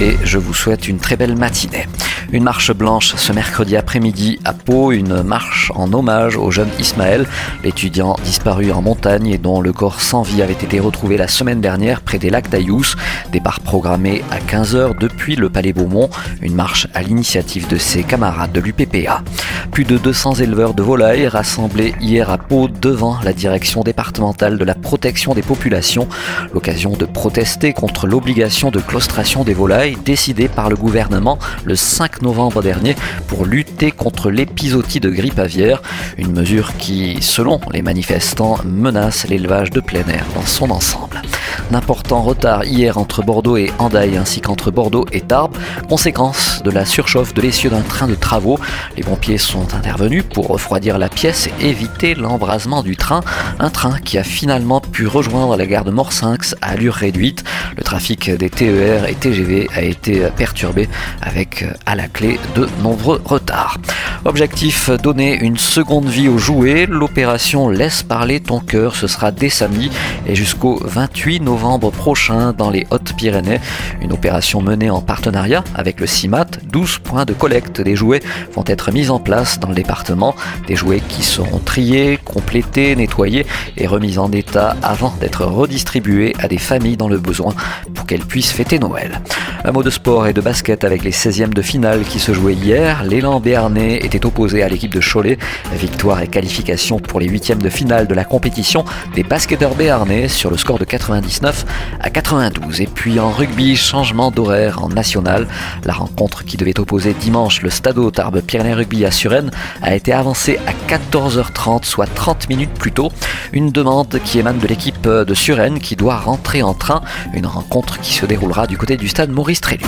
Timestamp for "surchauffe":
46.84-47.34